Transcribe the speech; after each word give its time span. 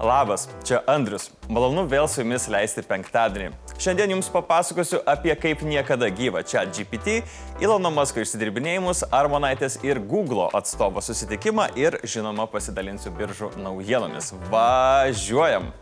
Labas, 0.00 0.48
čia 0.60 0.82
Andrius. 0.84 1.30
Malonu 1.48 1.86
vėl 1.88 2.04
su 2.04 2.20
jumis 2.20 2.44
leisti 2.52 2.82
penktadienį. 2.84 3.54
Šiandien 3.80 4.12
jums 4.12 4.28
papasakosiu 4.32 5.00
apie 5.08 5.32
kaip 5.40 5.62
niekada 5.64 6.10
gyvą 6.12 6.42
čia 6.44 6.66
GPT, 6.68 7.22
Ilono 7.64 7.88
Masko 7.94 8.20
išsidirbinėjimus, 8.20 9.06
Armonaitės 9.08 9.78
ir 9.88 10.02
Google 10.04 10.50
atstovo 10.56 11.00
susitikimą 11.00 11.70
ir 11.80 11.96
žinoma 12.04 12.44
pasidalinsiu 12.52 13.14
biržų 13.16 13.54
naujienomis. 13.64 14.34
Važiuojam! 14.52 15.72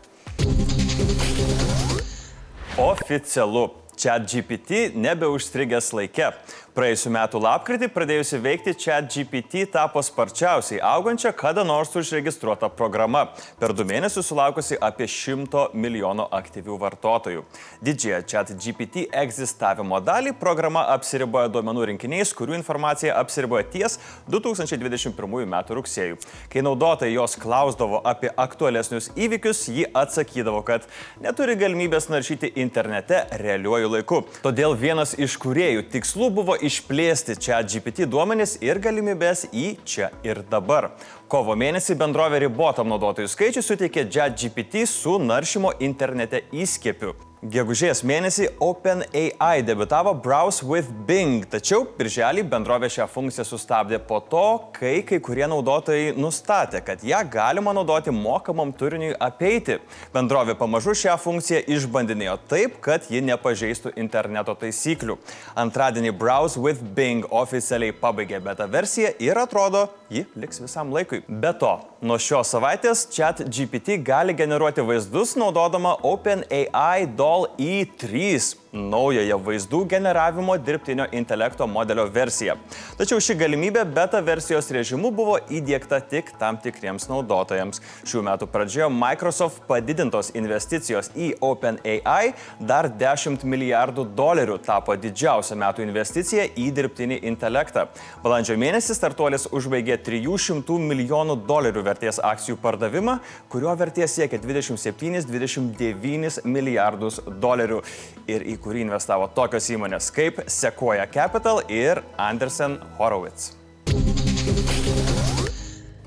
Oficialu. 2.79 3.71
Chat 3.95 4.25
GPT 4.27 4.89
nebeužstrigęs 4.95 5.93
laike. 5.95 6.33
Praėjusiu 6.75 7.07
metu 7.15 7.39
lapkritį 7.39 7.87
pradėjusi 7.87 8.35
veikti 8.43 8.73
Chat 8.75 9.05
GPT 9.07 9.61
tapo 9.71 10.01
sparčiausiai 10.03 10.81
augančia 10.83 11.29
kada 11.31 11.63
nors 11.63 11.93
užregistruota 11.95 12.67
programa. 12.67 13.21
Per 13.61 13.71
du 13.71 13.85
mėnesius 13.87 14.27
sulaukusi 14.27 14.75
apie 14.83 15.07
100 15.07 15.69
milijonų 15.71 16.25
aktyvių 16.35 16.75
vartotojų. 16.81 17.45
Didžiąją 17.79 18.17
Chat 18.27 18.51
GPT 18.59 19.05
egzistavimo 19.21 20.01
dalį 20.03 20.33
programa 20.41 20.83
apsiriboja 20.97 21.47
duomenų 21.53 21.85
rinkiniais, 21.93 22.33
kurių 22.35 22.57
informacija 22.59 23.15
apsiriboja 23.21 23.63
ties 23.71 23.95
2021 24.27 25.47
m. 25.47 25.55
rugsėjų. 25.79 26.19
Kai 26.51 26.65
naudotojai 26.67 27.15
jos 27.15 27.37
klausdavo 27.39 28.03
apie 28.03 28.33
aktualesnius 28.35 29.13
įvykius, 29.15 29.63
ji 29.71 29.87
atsakydavo, 29.95 30.59
kad 30.67 30.91
neturi 31.23 31.55
galimybės 31.55 32.11
naršyti 32.11 32.51
internete 32.67 33.23
realiuoju 33.45 33.95
laiku. 33.95 34.21
Todėl 34.43 34.75
vienas 34.75 35.15
iš 35.15 35.39
kuriejų 35.39 35.87
tikslų 35.95 36.31
buvo 36.35 36.59
išplėsti 36.65 37.37
čia 37.41 37.61
GPT 37.63 38.07
duomenis 38.09 38.57
ir 38.65 38.79
galimybės 38.83 39.45
į 39.53 39.67
čia 39.85 40.09
ir 40.25 40.41
dabar. 40.49 40.91
Kovo 41.31 41.55
mėnesį 41.57 41.97
bendrovė 41.99 42.41
ribotam 42.45 42.89
naudotojų 42.93 43.31
skaičių 43.31 43.63
suteikė 43.65 44.07
JetGPT 44.09 44.85
su 44.89 45.17
naršymo 45.21 45.77
internete 45.85 46.45
įskiepiu. 46.53 47.15
Gegužės 47.45 47.99
mėnesį 48.01 48.47
OpenAI 48.63 49.59
debitavo 49.61 50.15
Browse 50.17 50.65
with 50.65 50.87
Bing, 51.05 51.43
tačiau 51.45 51.83
birželį 51.97 52.41
bendrovė 52.49 52.87
šią 52.89 53.05
funkciją 53.11 53.43
sustabdė 53.45 53.99
po 54.07 54.17
to, 54.31 54.45
kai 54.73 55.03
kai 55.05 55.19
kurie 55.21 55.45
naudotojai 55.51 56.15
nustatė, 56.17 56.81
kad 56.87 57.03
ją 57.05 57.19
galima 57.29 57.73
naudoti 57.75 58.09
mokamam 58.15 58.71
turiniui 58.73 59.11
apeiti. 59.21 59.77
Bendrovė 60.15 60.55
pamažu 60.57 60.95
šią 60.97 61.19
funkciją 61.21 61.59
išbandinėjo 61.75 62.39
taip, 62.49 62.79
kad 62.81 63.05
ji 63.13 63.21
nepažeistų 63.27 63.93
interneto 64.01 64.55
taisyklių. 64.63 65.19
Antradienį 65.67 66.15
Browse 66.17 66.63
with 66.63 66.81
Bing 66.97 67.29
oficialiai 67.29 67.93
pabaigė 67.93 68.41
beta 68.47 68.65
versiją 68.65 69.13
ir 69.21 69.37
atrodo, 69.43 69.85
ji 70.09 70.25
liks 70.35 70.61
visam 70.63 70.93
laikui. 70.93 71.21
Be 71.27 71.53
to, 71.59 71.75
nuo 72.01 72.17
šios 72.21 72.51
savaitės 72.55 73.05
chat 73.13 73.41
GPT 73.45 73.99
gali 74.05 74.35
generuoti 74.37 74.83
vaizdus 74.85 75.37
naudodama 75.39 75.95
OpenAI 76.03 77.07
DOL 77.15 77.35
Sol 77.35 77.49
i3 77.59 78.55
naująją 78.75 79.37
vaizdų 79.39 79.79
generavimo 79.87 80.57
dirbtinio 80.59 81.05
intelekto 81.15 81.67
modelio 81.67 82.05
versiją. 82.11 82.57
Tačiau 82.99 83.21
ši 83.23 83.35
galimybė 83.39 83.85
beta 83.87 84.19
versijos 84.23 84.67
režimu 84.75 85.11
buvo 85.15 85.37
įdėkta 85.51 86.01
tik 86.11 86.33
tam 86.39 86.57
tikriems 86.59 87.07
naudotojams. 87.07 87.81
Šių 88.07 88.23
metų 88.27 88.49
pradžioje 88.51 88.89
Microsoft 88.91 89.63
padidintos 89.69 90.33
investicijos 90.35 91.11
į 91.15 91.33
OpenAI 91.43 92.33
dar 92.59 92.89
10 92.91 93.45
milijardų 93.47 94.07
dolerių 94.17 94.59
tapo 94.65 94.95
didžiausia 94.99 95.55
metų 95.59 95.85
investicija 95.87 96.47
į 96.51 96.67
dirbtinį 96.75 97.21
intelektą. 97.31 97.87
Balandžio 98.23 98.59
mėnesį 98.59 98.97
startuolis 98.97 99.47
užbaigė 99.55 99.94
300 100.01 100.79
milijonų 100.89 101.35
dolerių 101.47 101.83
vertės 101.85 102.19
akcijų 102.23 102.57
pardavimą, 102.63 103.19
kurio 103.51 103.75
vertė 103.79 104.07
siekia 104.09 104.37
27-29 104.43 106.45
milijardus 106.45 107.19
dolerių. 107.41 107.81
Ir 108.27 108.41
į 108.41 108.57
kurį 108.63 108.81
investavo 108.87 109.27
tokios 109.35 109.69
įmonės 109.71 110.11
kaip 110.15 110.35
Sequoia 110.49 111.07
Capital 111.11 111.61
ir 111.69 112.01
Andersen 112.17 112.79
Horowitz. 112.99 113.51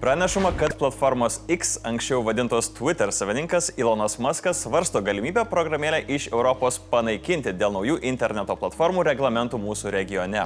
Pranešama, 0.01 0.53
kad 0.59 0.79
platformos 0.79 1.41
X, 1.49 1.79
anksčiau 1.83 2.23
vadintos 2.23 2.69
Twitter 2.71 3.11
savininkas 3.13 3.73
Ilonas 3.77 4.15
Muskas 4.23 4.61
svarsto 4.63 5.01
galimybę 5.03 5.43
programėlę 5.51 5.99
iš 6.07 6.29
Europos 6.31 6.79
panaikinti 6.93 7.51
dėl 7.51 7.75
naujų 7.75 7.97
interneto 8.07 8.55
platformų 8.61 9.03
reglamentų 9.09 9.59
mūsų 9.59 9.91
regione. 9.91 10.45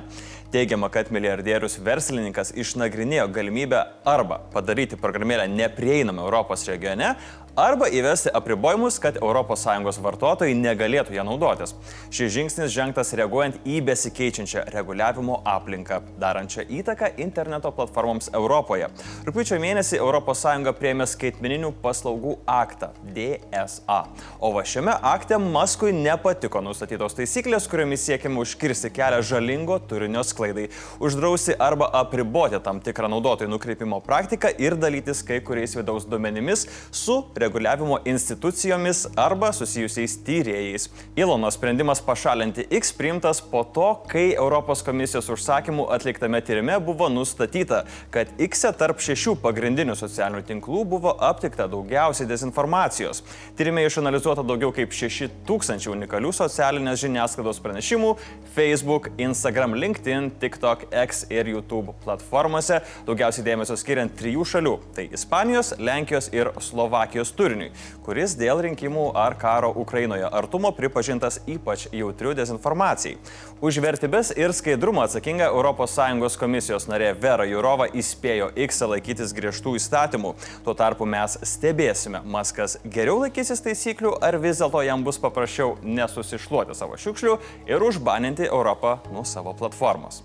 Teigiama, 0.57 0.89
kad 0.89 1.13
milijardierius 1.13 1.77
verslininkas 1.85 2.55
išnagrinėjo 2.57 3.29
galimybę 3.29 3.83
arba 4.09 4.41
padaryti 4.57 4.97
programėlę 4.97 5.45
neprieinamą 5.53 6.25
Europos 6.25 6.65
regione, 6.73 7.13
arba 7.57 7.89
įvesti 7.89 8.31
apribojimus, 8.35 8.99
kad 9.03 9.19
ES 9.21 9.99
vartotojai 10.03 10.55
negalėtų 10.57 11.17
ją 11.17 11.25
naudotis. 11.27 11.75
Šis 12.13 12.33
žingsnis 12.33 12.73
žengtas 12.73 13.13
reaguojant 13.19 13.59
į 13.69 13.81
besikeičiančią 13.85 14.65
reguliavimo 14.73 15.41
aplinką, 15.45 16.01
darančią 16.21 16.65
įtaką 16.81 17.13
interneto 17.21 17.73
platformoms 17.73 18.31
Europoje. 18.33 18.89
Rūpiučio 19.27 19.59
mėnesį 19.61 20.01
ES 20.01 20.45
prieėmė 20.79 21.07
skaitmeninių 21.07 21.73
paslaugų 21.83 22.39
aktą 22.47 22.93
DSA. 23.15 24.01
O 24.41 24.53
va 24.57 24.65
šiame 24.65 24.95
akte 25.13 25.39
Maskui 25.39 25.93
nepatiko 25.93 26.63
nustatytos 26.65 27.17
taisyklės, 27.19 27.69
kuriomis 27.69 28.07
siekiama 28.09 28.41
užkirsti 28.43 28.91
kelią 28.95 29.21
žalingo 29.23 29.79
turinio 29.89 30.25
sklaidai, 30.25 30.69
uždrausti 31.03 31.57
arba 31.59 31.91
apriboti 32.01 32.61
tam 32.65 32.81
tikrą 32.81 33.11
naudotojų 33.13 33.53
nukreipimo 33.53 34.01
praktiką 34.05 34.55
ir 34.63 34.79
dalytis 34.81 35.23
kai 35.27 35.41
kuriais 35.45 35.77
vidaus 35.77 36.09
duomenimis 36.09 36.67
su 36.91 37.21
reguliavimo 37.43 37.99
institucijomis 38.09 39.05
arba 39.19 39.51
susijusiais 39.53 40.15
tyrėjais. 40.27 40.89
Ilono 41.19 41.51
sprendimas 41.51 42.01
pašalinti 42.05 42.67
X 42.71 42.93
priimtas 42.97 43.43
po 43.53 43.65
to, 43.65 43.89
kai 44.11 44.31
Europos 44.33 44.85
komisijos 44.87 45.31
užsakymų 45.35 45.89
atliktame 45.93 46.41
tyrime 46.45 46.79
buvo 46.81 47.09
nustatyta, 47.13 47.83
kad 48.15 48.31
X 48.43 48.65
e 48.69 48.73
tarp 48.79 49.03
šešių 49.03 49.35
pagrindinių 49.43 49.97
socialinių 49.99 50.45
tinklų 50.49 50.85
buvo 50.95 51.15
aptikta 51.31 51.67
daugiausiai 51.71 52.29
dezinformacijos. 52.31 53.23
Tyrime 53.59 53.85
išanalizuota 53.89 54.45
daugiau 54.47 54.73
kaip 54.77 54.95
6000 54.95 55.91
unikalių 55.93 56.33
socialinės 56.37 57.03
žiniasklaidos 57.03 57.61
pranešimų 57.65 58.15
Facebook, 58.55 59.11
Instagram, 59.19 59.75
LinkedIn, 59.75 60.31
TikTok, 60.41 60.87
X 61.05 61.25
ir 61.33 61.49
YouTube 61.51 61.95
platformose, 62.05 62.83
daugiausiai 63.07 63.47
dėmesio 63.47 63.77
skiriant 63.81 64.15
trijų 64.19 64.47
šalių- 64.55 64.75
tai 64.97 65.09
Ispanijos, 65.13 65.75
Lenkijos 65.79 66.29
ir 66.33 66.53
Slovakijos 66.61 67.32
turiniui, 67.37 67.71
kuris 68.07 68.35
dėl 68.39 68.63
rinkimų 68.67 69.11
ar 69.19 69.37
karo 69.41 69.73
Ukrainoje 69.83 70.29
artumo 70.29 70.73
pripažintas 70.77 71.41
ypač 71.51 71.87
jautriu 71.93 72.35
dezinformacijai. 72.39 73.19
Už 73.63 73.79
vertybės 73.85 74.33
ir 74.37 74.55
skaidrumą 74.57 75.07
atsakinga 75.07 75.51
ES 75.53 76.37
komisijos 76.41 76.89
narė 76.91 77.13
Vera 77.21 77.47
Jurova 77.47 77.87
įspėjo 77.89 78.51
X 78.57 78.83
laikytis 78.87 79.35
griežtų 79.37 79.77
įstatymų. 79.79 80.35
Tuo 80.65 80.75
tarpu 80.75 81.07
mes 81.07 81.39
stebėsime, 81.43 82.23
Maskas 82.25 82.79
geriau 82.85 83.21
laikysis 83.23 83.63
taisyklių 83.63 84.17
ar 84.23 84.39
vis 84.43 84.59
dėlto 84.63 84.83
jam 84.87 85.05
bus 85.05 85.21
paprasčiau 85.23 85.77
nesusišluoti 85.83 86.75
savo 86.75 86.99
šiukšlių 86.99 87.39
ir 87.71 87.89
užbaninti 87.89 88.51
Europą 88.51 88.99
nuo 89.13 89.25
savo 89.25 89.55
platformos. 89.55 90.23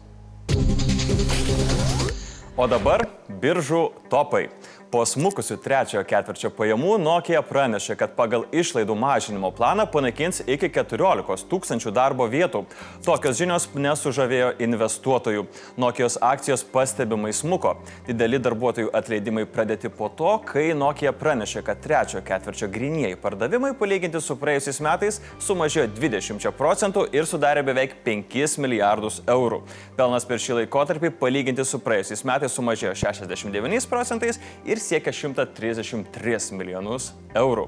O 2.57 2.66
dabar 2.66 3.03
biržų 3.29 3.84
topai. 4.09 4.47
Po 4.87 5.01
smukusių 5.03 5.57
trečiojo 5.59 6.01
ketvirčio 6.07 6.47
pajamų 6.55 6.93
Nokia 7.03 7.41
pranešė, 7.43 7.97
kad 7.99 8.13
pagal 8.15 8.45
išlaidų 8.55 8.95
mažinimo 8.95 9.49
planą 9.51 9.83
panaikins 9.91 10.39
iki 10.47 10.69
14 10.71 11.43
tūkstančių 11.51 11.91
darbo 11.91 12.23
vietų. 12.31 12.61
Tokios 13.03 13.35
žinios 13.35 13.65
nesužavėjo 13.75 14.53
investuotojų. 14.63 15.43
Nokijos 15.75 16.15
akcijos 16.23 16.63
pastebimai 16.71 17.33
smuko. 17.35 17.73
Dideli 18.07 18.39
darbuotojų 18.39 18.93
atleidimai 18.95 19.43
pradėti 19.51 19.91
po 19.91 20.07
to, 20.07 20.37
kai 20.47 20.69
Nokia 20.71 21.11
pranešė, 21.11 21.65
kad 21.67 21.83
trečiojo 21.83 22.23
ketvirčio 22.23 22.71
grinieji 22.71 23.19
pardavimai 23.19 23.73
palyginti 23.75 24.23
su 24.23 24.40
praėjusiais 24.40 24.79
metais 24.87 25.19
sumažėjo 25.43 25.90
20 25.99 26.55
procentų 26.55 27.09
ir 27.11 27.28
sudarė 27.28 27.66
beveik 27.67 27.97
5 28.07 28.55
milijardus 28.63 29.19
eurų. 29.28 29.66
Pelnas 29.99 30.23
per 30.23 30.40
šį 30.40 30.61
laikotarpį 30.61 31.11
palyginti 31.19 31.67
su 31.67 31.83
praėjusiais 31.83 32.23
metais 32.31 32.55
sumažėjo 32.55 32.95
69 33.03 33.91
procentais 33.91 34.40
ir 34.63 34.77
ir 34.78 34.84
siekia 34.84 35.14
133 35.16 36.53
milijonus 36.58 37.12
eurų. 37.35 37.68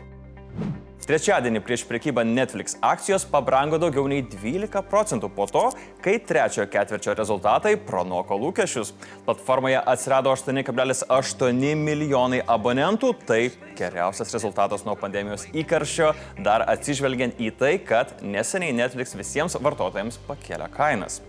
Trečiadienį 1.10 1.64
prieš 1.66 1.88
prekybą 1.90 2.22
Netflix 2.28 2.76
akcijos 2.86 3.24
pabrango 3.26 3.80
daugiau 3.82 4.04
nei 4.12 4.20
12 4.22 4.84
procentų 4.92 5.32
po 5.34 5.48
to, 5.50 5.64
kai 6.06 6.20
trečiojo 6.22 6.68
ketvirčio 6.70 7.16
rezultatai 7.18 7.72
pranoko 7.88 8.38
lūkesčius. 8.38 8.92
Platformoje 9.26 9.80
atsirado 9.90 10.30
8,8 10.36 11.82
milijonai 11.82 12.44
abonentų, 12.46 13.16
tai 13.26 13.40
geriausias 13.80 14.36
rezultatas 14.38 14.86
nuo 14.86 14.94
pandemijos 15.02 15.48
įkarščio, 15.50 16.12
dar 16.46 16.68
atsižvelgiant 16.76 17.42
į 17.42 17.50
tai, 17.58 17.74
kad 17.82 18.14
neseniai 18.22 18.78
Netflix 18.84 19.18
visiems 19.18 19.58
vartotojams 19.58 20.22
pakėlė 20.30 20.70
kainas. 20.78 21.24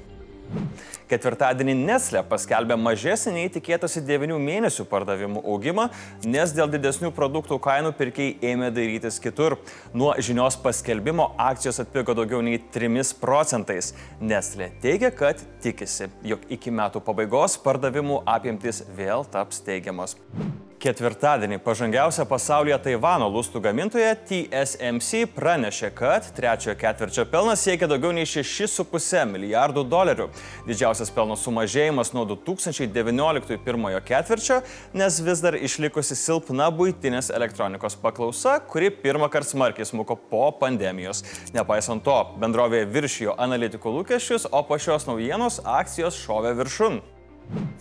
Ketvirtadienį 1.10 1.74
Nestle 1.80 2.22
paskelbė 2.30 2.76
mažesnį 2.78 3.32
nei 3.34 3.50
tikėtasi 3.50 4.02
9 4.06 4.36
mėnesių 4.38 4.86
pardavimų 4.90 5.42
augimą, 5.42 5.88
nes 6.22 6.54
dėl 6.54 6.70
didesnių 6.70 7.10
produktų 7.16 7.58
kainų 7.62 7.90
pirkėjai 7.98 8.52
ėmė 8.52 8.70
darytis 8.74 9.18
kitur. 9.22 9.58
Nuo 9.94 10.12
žinios 10.22 10.58
paskelbimo 10.62 11.32
akcijos 11.50 11.82
atpigo 11.82 12.14
daugiau 12.14 12.44
nei 12.46 12.62
3 12.62 13.14
procentais. 13.20 13.92
Nestle 14.20 14.70
teigia, 14.82 15.10
kad 15.10 15.42
tikisi, 15.64 16.12
jog 16.22 16.46
iki 16.50 16.70
metų 16.70 17.02
pabaigos 17.02 17.58
pardavimų 17.64 18.22
apimtis 18.38 18.84
vėl 18.94 19.26
taps 19.34 19.64
teigiamos. 19.66 20.18
Ketvirtadienį 20.80 21.58
pažangiausia 21.60 22.24
pasaulyje 22.24 22.78
Taivano 22.80 23.26
lustų 23.28 23.60
gamintoja 23.66 24.14
TSMC 24.16 25.26
pranešė, 25.34 25.90
kad 25.92 26.30
trečiojo 26.32 26.72
ketvirčio 26.80 27.26
pelnas 27.28 27.60
siekia 27.66 27.84
daugiau 27.90 28.14
nei 28.16 28.24
6,5 28.24 29.26
milijardų 29.28 29.84
dolerių. 29.92 30.30
Didžiausias 30.64 31.12
pelno 31.12 31.36
sumažėjimas 31.36 32.14
nuo 32.16 32.24
2019 32.32 33.60
pirmojo 33.66 34.00
ketvirčio, 34.08 34.62
nes 34.96 35.20
vis 35.28 35.44
dar 35.44 35.60
išlikusi 35.60 36.16
silpna 36.16 36.72
būtinės 36.72 37.28
elektronikos 37.36 38.00
paklausa, 38.00 38.56
kuri 38.64 38.88
pirmą 39.04 39.28
kartą 39.28 39.52
smarkiai 39.52 39.84
smuko 39.84 40.16
po 40.32 40.46
pandemijos. 40.64 41.26
Nepaisant 41.52 42.08
to, 42.08 42.18
bendrovė 42.40 42.86
viršijo 42.88 43.36
analitikų 43.36 43.98
lūkesčius, 44.00 44.48
o 44.48 44.64
po 44.64 44.80
šios 44.80 45.10
naujienos 45.12 45.60
akcijos 45.60 46.24
šovė 46.24 46.56
viršun. 46.64 47.02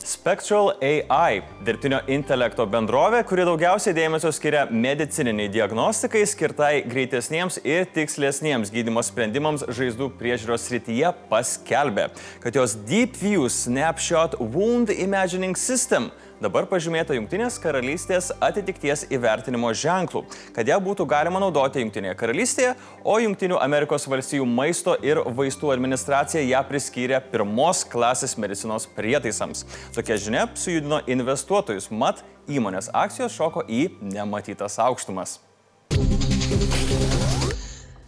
Spectral 0.04 0.71
AI- 0.81 1.42
dirbtinio 1.66 2.00
intelekto 2.10 2.66
bendrovė, 2.66 3.19
kuri 3.27 3.44
daugiausiai 3.45 3.94
dėmesio 3.94 4.31
skiria 4.33 4.63
medicininiai 4.71 5.50
diagnostikai 5.54 6.24
skirtai 6.25 6.71
greitesniems 6.89 7.60
ir 7.63 7.86
tikslesniems 7.94 8.71
gydimo 8.74 9.04
sprendimams 9.06 9.68
žaizdų 9.68 10.10
priežiūros 10.18 10.66
srityje, 10.66 11.13
paskelbė, 11.30 12.10
kad 12.42 12.57
jos 12.57 12.74
DeepView 12.89 13.45
Snapshot 13.50 14.39
Wound 14.39 14.89
Imagining 14.89 15.56
System 15.56 16.10
dabar 16.44 16.68
pažymėta 16.69 17.15
Junktinės 17.18 17.59
karalystės 17.62 18.31
atitikties 18.44 19.06
įvertinimo 19.12 19.71
ženklų, 19.75 20.24
kad 20.56 20.69
ją 20.69 20.80
būtų 20.83 21.07
galima 21.09 21.41
naudoti 21.44 21.83
Junktinėje 21.83 22.15
karalystėje, 22.19 22.75
o 23.03 23.18
Junktinių 23.24 23.59
Amerikos 23.62 24.07
valstijų 24.12 24.47
maisto 24.47 24.95
ir 25.03 25.21
vaistų 25.25 25.74
administracija 25.75 26.45
ją 26.45 26.63
priskyrė 26.69 27.19
pirmos 27.31 27.83
klasės 27.89 28.38
medicinos 28.39 28.88
prietaisams. 28.95 29.65
Tokia 29.95 30.19
žinia 30.21 30.47
sujudino 30.56 31.03
investuotojus, 31.07 31.91
mat 31.91 32.24
įmonės 32.50 32.89
akcijos 32.94 33.36
šoko 33.36 33.68
į 33.68 33.88
nematytas 34.01 34.80
aukštumas. 34.81 35.39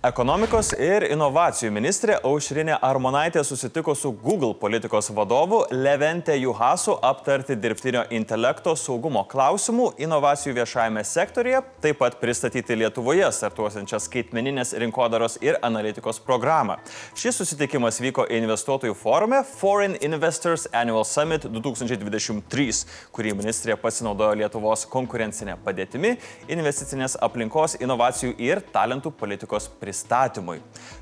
Ekonomikos 0.01 0.71
ir 0.81 1.03
inovacijų 1.13 1.69
ministrė 1.75 2.15
Aušrinė 2.25 2.73
Armonaitė 2.81 3.43
susitiko 3.45 3.93
su 3.93 4.09
Google 4.23 4.55
politikos 4.57 5.11
vadovu 5.13 5.59
Levente 5.69 6.33
Juhasu 6.41 6.95
aptarti 7.05 7.53
dirbtinio 7.53 8.01
intelekto 8.09 8.73
saugumo 8.73 9.21
klausimų 9.29 9.91
inovacijų 10.01 10.55
viešajame 10.55 11.03
sektorėje, 11.05 11.59
taip 11.85 11.99
pat 12.01 12.17
pristatyti 12.17 12.79
Lietuvoje 12.81 13.27
startuosiančią 13.29 13.99
skaitmeninės 14.01 14.73
rinkodaros 14.81 15.37
ir 15.45 15.59
analitikos 15.61 16.17
programą. 16.25 16.79
Šis 17.13 17.37
susitikimas 17.43 18.01
vyko 18.01 18.25
investuotojų 18.25 18.97
forume 18.97 19.43
Foreign 19.51 19.99
Investors 20.01 20.65
Annual 20.73 21.05
Summit 21.05 21.45
2023, 21.45 22.81
kurį 23.13 23.35
ministrė 23.37 23.77
pasinaudojo 23.77 24.41
Lietuvos 24.41 24.89
konkurencinė 24.97 25.59
padėtimi, 25.61 26.17
investicinės 26.49 27.19
aplinkos, 27.21 27.77
inovacijų 27.77 28.33
ir 28.41 28.65
talentų 28.73 29.13
politikos 29.21 29.69
pristatymą 29.69 29.90
pristatymui. 29.91 30.61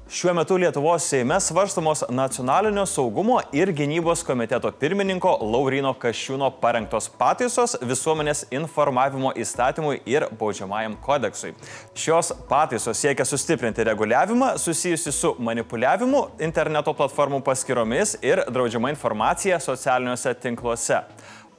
Šiuo 0.09 0.33
metu 0.33 0.55
Lietuvos 0.57 1.03
Seime 1.05 1.39
svarstamos 1.39 2.03
nacionalinio 2.09 2.85
saugumo 2.85 3.41
ir 3.53 3.69
gynybos 3.73 4.23
komiteto 4.25 4.71
pirmininko 4.71 5.35
Laurino 5.41 5.91
Kašiūno 5.93 6.49
parengtos 6.61 7.05
pataisos 7.19 7.75
visuomenės 7.85 8.47
informavimo 8.49 9.29
įstatymui 9.37 9.99
ir 10.09 10.25
baudžiamajam 10.39 10.95
kodeksui. 11.05 11.53
Šios 11.93 12.31
pataisos 12.49 12.97
siekia 12.97 13.25
sustiprinti 13.25 13.85
reguliavimą 13.85 14.55
susijusi 14.57 15.13
su 15.13 15.35
manipuliavimu 15.37 16.23
interneto 16.41 16.95
platformų 16.97 17.43
paskyromis 17.45 18.17
ir 18.25 18.41
draudžiama 18.49 18.89
informacija 18.95 19.61
socialiniuose 19.61 20.33
tinkluose. 20.41 21.03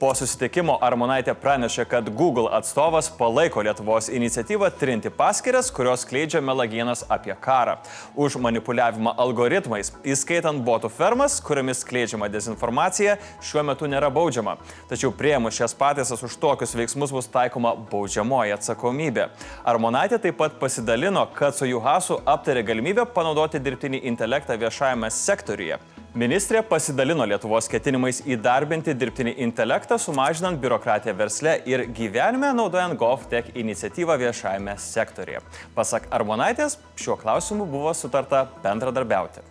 Po 0.01 0.09
susitikimo 0.17 0.79
Armonaitė 0.81 1.35
pranešė, 1.37 1.83
kad 1.85 2.07
Google 2.17 2.47
atstovas 2.57 3.05
palaiko 3.19 3.61
Lietuvos 3.61 4.07
iniciatyvą 4.09 4.71
trinti 4.73 5.11
paskiras, 5.13 5.69
kurios 5.69 6.07
kleidžia 6.09 6.41
melagienas 6.41 7.03
apie 7.05 7.35
karą. 7.37 7.75
Už 8.17 8.39
manipuliavimą 8.41 9.13
algoritmais, 9.21 9.93
įskaitant 10.01 10.65
botų 10.65 10.89
fermas, 10.89 11.37
kuriomis 11.45 11.85
kleidžiama 11.85 12.31
dezinformacija, 12.33 13.19
šiuo 13.45 13.67
metu 13.69 13.85
nėra 13.93 14.09
baudžiama. 14.09 14.57
Tačiau 14.89 15.13
prieimus 15.13 15.61
šias 15.61 15.77
pataisas 15.77 16.25
už 16.25 16.41
tokius 16.41 16.73
veiksmus 16.81 17.13
bus 17.13 17.29
taikoma 17.29 17.77
baudžiamoji 17.93 18.57
atsakomybė. 18.57 19.29
Armonaitė 19.69 20.17
taip 20.25 20.41
pat 20.41 20.57
pasidalino, 20.57 21.29
kad 21.37 21.53
su 21.53 21.69
Juhasu 21.69 22.23
aptarė 22.25 22.65
galimybę 22.73 23.05
panaudoti 23.13 23.61
dirbtinį 23.61 24.01
intelektą 24.09 24.57
viešajame 24.65 25.13
sektoriuje. 25.13 25.77
Ministrė 26.11 26.59
pasidalino 26.67 27.23
Lietuvos 27.23 27.69
ketinimais 27.71 28.17
įdarbinti 28.27 28.91
dirbtinį 28.99 29.31
intelektą, 29.45 29.95
sumažinant 29.95 30.59
biurokratiją 30.59 31.13
versle 31.15 31.53
ir 31.71 31.85
gyvenime 31.95 32.49
naudojant 32.51 32.97
GovTech 32.99 33.53
iniciatyvą 33.55 34.17
viešajame 34.19 34.73
sektorėje. 34.75 35.39
Pasak 35.71 36.09
Armonaitės, 36.11 36.75
šiuo 36.99 37.15
klausimu 37.21 37.63
buvo 37.63 37.93
sutarta 37.95 38.43
bendradarbiauti. 38.59 39.45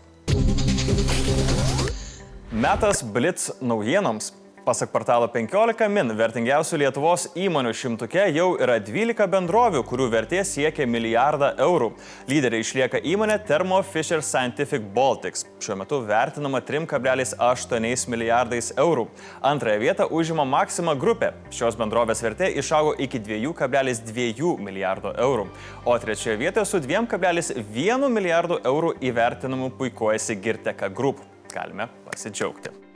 Metas 2.52 3.00
Blitz 3.08 3.48
naujienoms. 3.64 4.34
Pasak 4.60 4.90
portalo 4.92 5.24
15 5.32 5.86
min, 5.88 6.12
vertingiausių 6.18 6.78
Lietuvos 6.82 7.22
įmonių 7.38 7.70
šimtuke 7.72 8.26
jau 8.36 8.50
yra 8.60 8.74
12 8.84 9.24
bendrovių, 9.32 9.80
kurių 9.88 10.08
vertė 10.12 10.42
siekia 10.44 10.84
milijardą 10.84 11.54
eurų. 11.64 11.88
Lyderiai 12.28 12.60
išlieka 12.60 13.00
įmonė 13.08 13.38
Thermo 13.48 13.78
Fisher 13.80 14.20
Scientific 14.20 14.84
Baltics, 14.92 15.46
šiuo 15.64 15.78
metu 15.80 16.02
vertinama 16.04 16.60
3,8 16.60 18.04
milijardais 18.12 18.68
eurų. 18.76 19.06
Antrąją 19.40 19.80
vietą 19.80 20.08
užima 20.12 20.44
Maxima 20.44 20.92
grupė. 20.92 21.32
Šios 21.56 21.80
bendrovės 21.80 22.20
vertė 22.20 22.52
išaugo 22.60 22.92
iki 23.00 23.22
2,2 23.30 24.52
milijardo 24.60 25.14
eurų. 25.16 25.48
O 25.88 25.96
trečioje 26.04 26.36
vietoje 26.44 26.68
su 26.68 26.82
2,1 26.84 28.06
milijardo 28.12 28.60
eurų 28.60 28.92
įvertinamu 29.08 29.72
puikuojasi 29.80 30.36
Girteka 30.44 30.92
Group. 30.92 31.24
Galime 31.50 31.88
pasidžiaugti. 32.04 32.89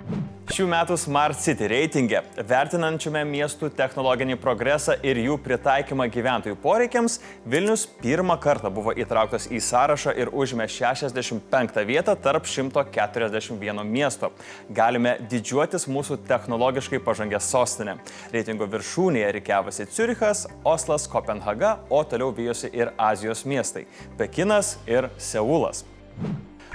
Šių 0.55 0.69
metų 0.71 0.95
Smart 1.03 1.41
City 1.43 1.67
reitinge, 1.67 2.21
vertinančiame 2.47 3.25
miestų 3.27 3.73
technologinį 3.75 4.37
progresą 4.39 4.95
ir 5.03 5.19
jų 5.19 5.35
pritaikymą 5.43 6.05
gyventojų 6.15 6.55
poreikiams, 6.62 7.17
Vilnius 7.51 7.89
pirmą 7.99 8.37
kartą 8.39 8.71
buvo 8.71 8.95
įtrauktas 8.95 9.49
į 9.50 9.59
sąrašą 9.67 10.14
ir 10.14 10.31
užėmė 10.31 10.69
65 10.71 11.81
vietą 11.88 12.14
tarp 12.14 12.47
141 12.47 13.83
miesto. 13.83 14.31
Galime 14.71 15.17
didžiuotis 15.33 15.88
mūsų 15.90 16.21
technologiškai 16.31 17.02
pažangę 17.02 17.43
sostinę. 17.43 17.99
Reitingo 18.31 18.71
viršūnėje 18.71 19.35
reikiavosi 19.40 19.90
Ciurichas, 19.90 20.47
Oslas, 20.62 21.11
Kopenhaga, 21.11 21.81
o 21.90 22.05
toliau 22.07 22.31
vyjosi 22.31 22.71
ir 22.71 22.95
Azijos 22.95 23.43
miestai- 23.43 23.88
Pekinas 24.23 24.76
ir 24.87 25.11
Seulas. 25.19 25.83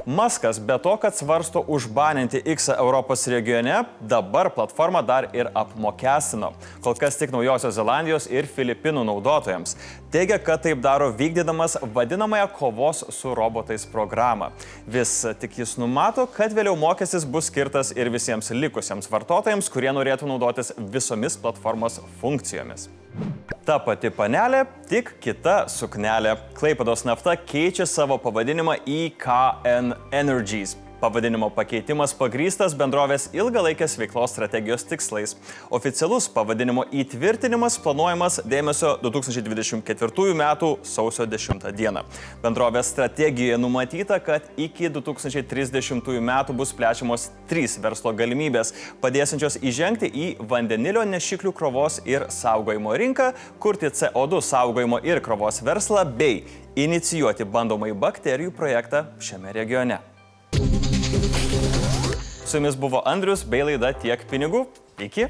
Maskas 0.06 0.60
be 0.60 0.78
to, 0.78 0.98
kad 0.98 1.16
svarsto 1.16 1.64
užbaninti 1.68 2.42
X 2.46 2.70
Europos 2.70 3.28
regione, 3.28 3.84
dabar 4.00 4.50
platformą 4.56 5.02
dar 5.06 5.28
ir 5.34 5.50
apmokestino. 5.54 6.52
Kol 6.84 6.96
kas 6.96 7.18
tik 7.18 7.32
Naujosios 7.32 7.76
Zelandijos 7.76 8.28
ir 8.32 8.48
Filipinų 8.48 9.04
naudotojams. 9.08 9.76
Teigia, 10.12 10.40
kad 10.40 10.64
taip 10.64 10.82
daro 10.82 11.12
vykdydamas 11.12 11.78
vadinamąją 11.94 12.48
kovos 12.56 13.04
su 13.14 13.36
robotais 13.36 13.86
programą. 13.86 14.52
Vis 14.88 15.26
tik 15.42 15.60
jis 15.62 15.76
numato, 15.78 16.26
kad 16.26 16.56
vėliau 16.56 16.78
mokestis 16.80 17.28
bus 17.28 17.52
skirtas 17.52 17.94
ir 17.96 18.10
visiems 18.14 18.54
likusiems 18.56 19.12
vartotojams, 19.12 19.70
kurie 19.70 19.94
norėtų 19.94 20.30
naudotis 20.30 20.74
visomis 20.78 21.38
platformos 21.38 22.02
funkcijomis. 22.22 22.90
Ta 23.70 23.76
pati 23.78 24.10
panelė, 24.10 24.64
tik 24.90 25.12
kita 25.22 25.68
suknelė. 25.70 26.32
Klaipados 26.58 27.04
nafta 27.06 27.36
keičia 27.38 27.86
savo 27.86 28.16
pavadinimą 28.18 28.80
į 28.90 29.12
KN 29.22 29.94
Energies. 30.10 30.74
Pavadinimo 31.00 31.48
pakeitimas 31.56 32.12
pagrystas 32.12 32.74
bendrovės 32.76 33.30
ilgalaikės 33.32 33.94
veiklos 34.02 34.34
strategijos 34.34 34.84
tikslais. 34.84 35.32
Oficialus 35.72 36.26
pavadinimo 36.36 36.84
įtvirtinimas 36.92 37.78
planuojamas 37.80 38.42
dėmesio 38.44 38.98
2024 39.06 40.34
m. 40.34 40.44
sausio 40.84 41.24
10 41.24 41.64
d. 41.72 42.04
Bendrovės 42.44 42.92
strategijoje 42.92 43.62
numatyta, 43.64 44.20
kad 44.20 44.52
iki 44.60 44.92
2030 44.92 46.20
m. 46.20 46.34
bus 46.60 46.76
plečiamos 46.76 47.30
trys 47.48 47.80
verslo 47.80 48.12
galimybės, 48.12 48.76
padėsiančios 49.00 49.62
įžengti 49.64 50.12
į 50.12 50.30
vandenilio 50.52 51.08
nešiklių 51.08 51.56
krovos 51.56 52.02
ir 52.04 52.28
saugojimo 52.28 53.00
rinką, 53.00 53.32
kurti 53.64 53.88
CO2 53.88 54.44
saugojimo 54.52 55.00
ir 55.08 55.24
krovos 55.24 55.64
verslą 55.64 56.04
bei 56.04 56.44
inicijuoti 56.76 57.48
bandomąjį 57.48 58.00
bakterijų 58.04 58.52
projektą 58.52 59.08
šiame 59.24 59.56
regione. 59.56 60.04
Su 62.46 62.58
jumis 62.58 62.76
buvo 62.76 63.04
Andrius 63.06 63.44
bei 63.46 63.62
laida 63.62 63.94
Tiek 63.94 64.24
pinigų. 64.32 64.66
Iki. 65.00 65.28